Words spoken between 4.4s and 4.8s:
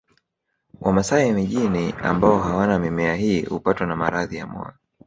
moyo